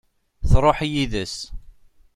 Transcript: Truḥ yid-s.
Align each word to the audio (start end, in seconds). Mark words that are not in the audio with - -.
Truḥ 0.49 0.79
yid-s. 0.91 1.35